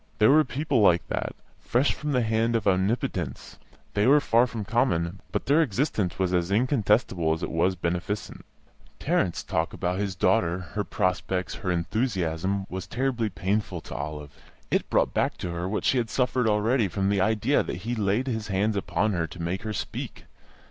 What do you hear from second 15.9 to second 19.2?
had suffered already from the idea that he laid his hands upon